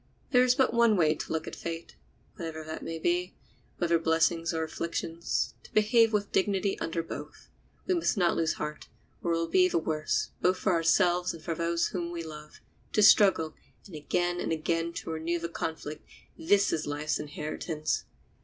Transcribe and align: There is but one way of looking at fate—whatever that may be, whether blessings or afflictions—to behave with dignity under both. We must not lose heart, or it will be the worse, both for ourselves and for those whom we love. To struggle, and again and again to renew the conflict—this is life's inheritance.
There 0.31 0.41
is 0.41 0.55
but 0.55 0.73
one 0.73 0.97
way 0.97 1.13
of 1.13 1.29
looking 1.29 1.53
at 1.53 1.55
fate—whatever 1.59 2.63
that 2.63 2.81
may 2.81 2.97
be, 2.97 3.35
whether 3.77 3.99
blessings 3.99 4.51
or 4.51 4.63
afflictions—to 4.63 5.71
behave 5.75 6.11
with 6.11 6.31
dignity 6.31 6.75
under 6.79 7.03
both. 7.03 7.49
We 7.85 7.93
must 7.93 8.17
not 8.17 8.35
lose 8.35 8.53
heart, 8.53 8.87
or 9.21 9.33
it 9.33 9.37
will 9.37 9.47
be 9.47 9.67
the 9.69 9.77
worse, 9.77 10.31
both 10.41 10.57
for 10.57 10.71
ourselves 10.73 11.35
and 11.35 11.43
for 11.43 11.53
those 11.53 11.89
whom 11.89 12.11
we 12.11 12.23
love. 12.23 12.61
To 12.93 13.03
struggle, 13.03 13.53
and 13.85 13.95
again 13.95 14.39
and 14.41 14.51
again 14.51 14.91
to 14.93 15.11
renew 15.11 15.37
the 15.37 15.49
conflict—this 15.49 16.73
is 16.73 16.87
life's 16.87 17.19
inheritance. 17.19 18.05